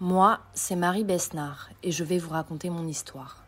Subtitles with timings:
[0.00, 3.44] Moi, c'est Marie Besnard et je vais vous raconter mon histoire.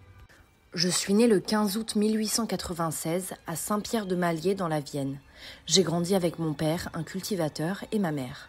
[0.75, 5.21] Je suis née le 15 août 1896 à Saint-Pierre-de-Malier dans la Vienne.
[5.67, 8.49] J'ai grandi avec mon père, un cultivateur, et ma mère.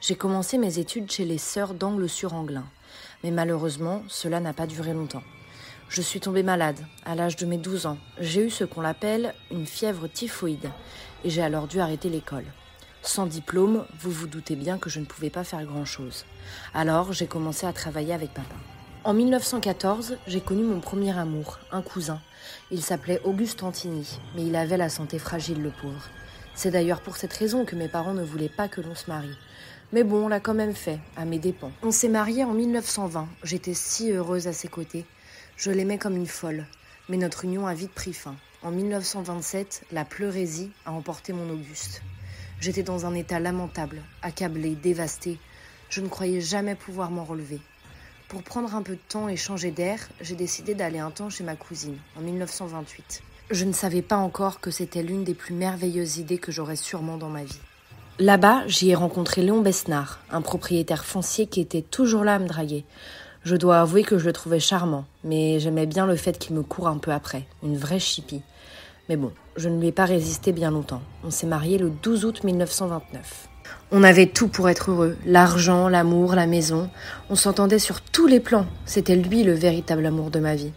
[0.00, 2.64] J'ai commencé mes études chez les sœurs d'Angle-sur-Anglin,
[3.22, 5.22] mais malheureusement, cela n'a pas duré longtemps.
[5.90, 7.98] Je suis tombée malade à l'âge de mes 12 ans.
[8.20, 10.70] J'ai eu ce qu'on appelle une fièvre typhoïde
[11.24, 12.46] et j'ai alors dû arrêter l'école.
[13.06, 16.24] Sans diplôme, vous vous doutez bien que je ne pouvais pas faire grand-chose.
[16.72, 18.54] Alors j'ai commencé à travailler avec papa.
[19.04, 22.18] En 1914, j'ai connu mon premier amour, un cousin.
[22.70, 26.08] Il s'appelait Auguste Antini, mais il avait la santé fragile, le pauvre.
[26.54, 29.36] C'est d'ailleurs pour cette raison que mes parents ne voulaient pas que l'on se marie.
[29.92, 31.72] Mais bon, on l'a quand même fait, à mes dépens.
[31.82, 33.28] On s'est mariés en 1920.
[33.42, 35.04] J'étais si heureuse à ses côtés.
[35.58, 36.64] Je l'aimais comme une folle.
[37.10, 38.34] Mais notre union a vite pris fin.
[38.62, 42.00] En 1927, la pleurésie a emporté mon Auguste.
[42.64, 45.38] J'étais dans un état lamentable, accablé, dévasté.
[45.90, 47.60] Je ne croyais jamais pouvoir m'en relever.
[48.28, 51.44] Pour prendre un peu de temps et changer d'air, j'ai décidé d'aller un temps chez
[51.44, 53.22] ma cousine, en 1928.
[53.50, 57.18] Je ne savais pas encore que c'était l'une des plus merveilleuses idées que j'aurais sûrement
[57.18, 57.60] dans ma vie.
[58.18, 62.48] Là-bas, j'y ai rencontré Léon Besnard, un propriétaire foncier qui était toujours là à me
[62.48, 62.86] draguer.
[63.42, 66.62] Je dois avouer que je le trouvais charmant, mais j'aimais bien le fait qu'il me
[66.62, 68.40] court un peu après, une vraie chipie.
[69.10, 71.02] Mais bon, je ne lui ai pas résisté bien longtemps.
[71.24, 73.48] On s'est mariés le 12 août 1929.
[73.92, 76.88] On avait tout pour être heureux, l'argent, l'amour, la maison.
[77.28, 78.66] On s'entendait sur tous les plans.
[78.86, 80.72] C'était lui le véritable amour de ma vie.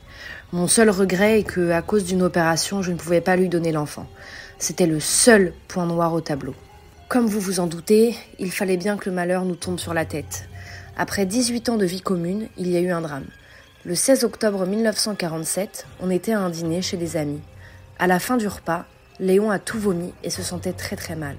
[0.51, 3.71] Mon seul regret est que, à cause d'une opération, je ne pouvais pas lui donner
[3.71, 4.07] l'enfant.
[4.59, 6.53] C'était le seul point noir au tableau.
[7.07, 10.03] Comme vous vous en doutez, il fallait bien que le malheur nous tombe sur la
[10.03, 10.49] tête.
[10.97, 13.27] Après 18 ans de vie commune, il y a eu un drame.
[13.85, 17.39] Le 16 octobre 1947, on était à un dîner chez des amis.
[17.99, 18.85] À la fin du repas,
[19.19, 21.35] Léon a tout vomi et se sentait très très mal.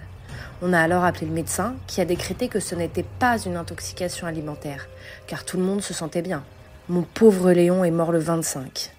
[0.60, 4.26] On a alors appelé le médecin qui a décrété que ce n'était pas une intoxication
[4.26, 4.88] alimentaire,
[5.28, 6.42] car tout le monde se sentait bien.
[6.88, 8.90] Mon pauvre Léon est mort le 25.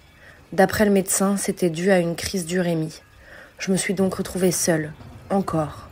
[0.54, 3.02] D'après le médecin, c'était dû à une crise d'urémie.
[3.58, 4.94] Je me suis donc retrouvée seule,
[5.28, 5.90] encore.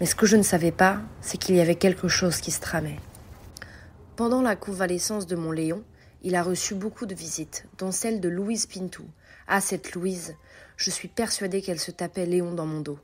[0.00, 2.60] Mais ce que je ne savais pas, c'est qu'il y avait quelque chose qui se
[2.60, 3.00] tramait.
[4.16, 5.82] Pendant la convalescence de mon Léon,
[6.22, 9.06] il a reçu beaucoup de visites, dont celle de Louise Pintou.
[9.48, 10.34] Ah, cette Louise,
[10.76, 12.98] je suis persuadée qu'elle se tapait Léon dans mon dos.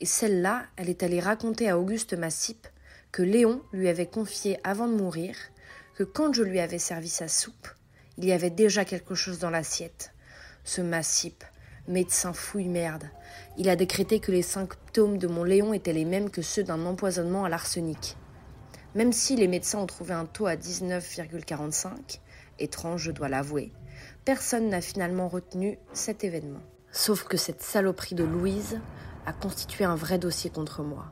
[0.00, 2.66] Et celle-là, elle est allée raconter à Auguste Massip
[3.10, 5.36] que Léon lui avait confié avant de mourir
[5.94, 7.68] que quand je lui avais servi sa soupe,
[8.18, 10.12] il y avait déjà quelque chose dans l'assiette.
[10.64, 11.44] Ce Massip,
[11.88, 13.04] médecin fouille merde,
[13.58, 16.86] il a décrété que les symptômes de mon Léon étaient les mêmes que ceux d'un
[16.86, 18.16] empoisonnement à l'arsenic.
[18.94, 22.20] Même si les médecins ont trouvé un taux à 19,45,
[22.58, 23.72] étrange je dois l'avouer,
[24.24, 26.62] personne n'a finalement retenu cet événement.
[26.92, 28.78] Sauf que cette saloperie de Louise
[29.24, 31.06] a constitué un vrai dossier contre moi.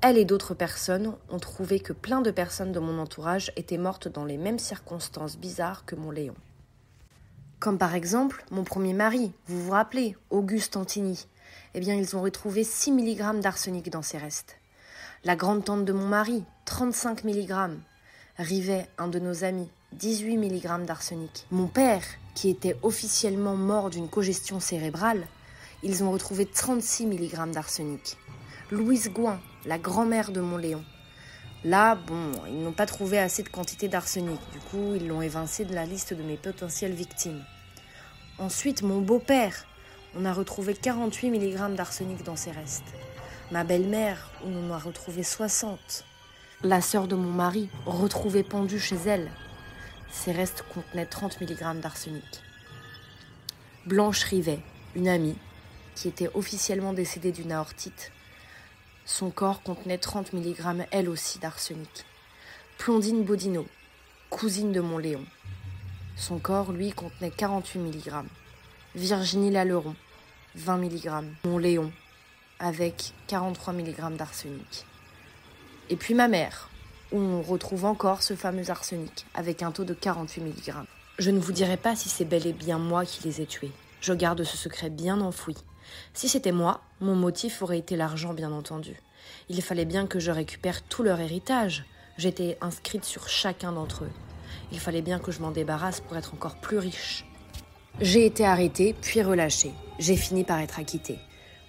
[0.00, 4.08] Elle et d'autres personnes ont trouvé que plein de personnes de mon entourage étaient mortes
[4.08, 6.34] dans les mêmes circonstances bizarres que mon Léon.
[7.58, 11.26] Comme par exemple mon premier mari, vous vous rappelez, Auguste Antini.
[11.74, 14.56] Eh bien, ils ont retrouvé 6 mg d'arsenic dans ses restes.
[15.24, 17.76] La grande tante de mon mari, 35 mg.
[18.38, 21.46] Rivet, un de nos amis, 18 mg d'arsenic.
[21.50, 22.04] Mon père,
[22.36, 25.26] qui était officiellement mort d'une congestion cérébrale,
[25.82, 28.16] ils ont retrouvé 36 mg d'arsenic.
[28.70, 30.84] Louise Gouin, la grand-mère de mon Léon.
[31.64, 35.64] Là, bon, ils n'ont pas trouvé assez de quantité d'arsenic, du coup, ils l'ont évincé
[35.64, 37.44] de la liste de mes potentielles victimes.
[38.38, 39.66] Ensuite, mon beau-père,
[40.16, 42.94] on a retrouvé 48 mg d'arsenic dans ses restes.
[43.50, 46.04] Ma belle-mère, on en a retrouvé 60.
[46.62, 49.30] La sœur de mon mari, retrouvée pendue chez elle,
[50.10, 52.42] ses restes contenaient 30 mg d'arsenic.
[53.86, 54.60] Blanche Rivet,
[54.94, 55.36] une amie,
[55.94, 58.12] qui était officiellement décédée d'une aortite,
[59.04, 62.04] son corps contenait 30 mg elle aussi d'arsenic.
[62.78, 63.66] Plondine Bodino,
[64.30, 65.24] cousine de mon Léon.
[66.16, 68.12] Son corps, lui, contenait 48 mg.
[68.94, 69.96] Virginie Laleron,
[70.54, 71.10] 20 mg.
[71.44, 71.92] Mon Léon,
[72.58, 74.86] avec 43 mg d'arsenic.
[75.88, 76.69] Et puis ma mère,
[77.12, 80.74] où on retrouve encore ce fameux arsenic, avec un taux de 48 mg.
[81.18, 83.72] Je ne vous dirai pas si c'est bel et bien moi qui les ai tués.
[84.00, 85.56] Je garde ce secret bien enfoui.
[86.14, 88.96] Si c'était moi, mon motif aurait été l'argent, bien entendu.
[89.48, 91.84] Il fallait bien que je récupère tout leur héritage.
[92.16, 94.12] J'étais inscrite sur chacun d'entre eux.
[94.72, 97.24] Il fallait bien que je m'en débarrasse pour être encore plus riche.
[98.00, 99.72] J'ai été arrêtée, puis relâchée.
[99.98, 101.18] J'ai fini par être acquittée.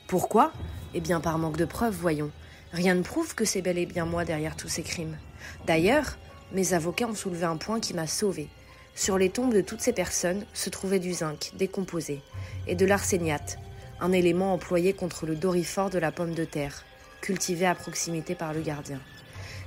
[0.07, 0.53] Pourquoi?
[0.93, 2.31] Eh bien par manque de preuves, voyons.
[2.71, 5.17] Rien ne prouve que c'est bel et bien moi derrière tous ces crimes.
[5.65, 6.17] D'ailleurs,
[6.51, 8.47] mes avocats ont soulevé un point qui m'a sauvé.
[8.95, 12.21] Sur les tombes de toutes ces personnes se trouvait du zinc décomposé
[12.67, 13.57] et de l'arséniate,
[13.99, 16.83] un élément employé contre le dorifort de la pomme de terre,
[17.21, 18.99] cultivé à proximité par le gardien.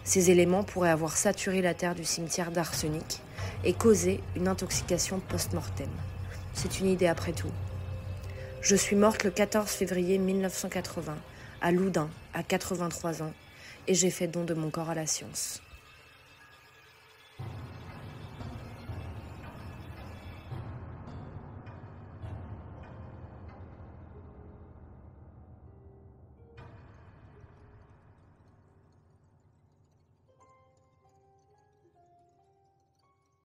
[0.05, 3.23] Ces éléments pourraient avoir saturé la terre du cimetière d'arsenic
[3.65, 5.89] et causé une intoxication post-mortem.
[6.53, 7.51] C'est une idée après tout.
[8.61, 11.17] Je suis morte le 14 février 1980,
[11.61, 13.33] à Loudun, à 83 ans,
[13.87, 15.61] et j'ai fait don de mon corps à la science.